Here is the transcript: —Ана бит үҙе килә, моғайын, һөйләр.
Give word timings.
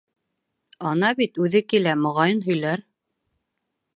—Ана 0.91 1.11
бит 1.19 1.37
үҙе 1.43 1.61
килә, 1.73 1.95
моғайын, 2.05 2.41
һөйләр. 2.49 2.83